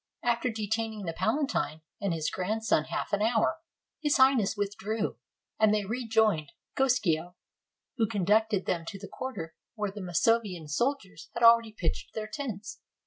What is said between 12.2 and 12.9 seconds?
tents.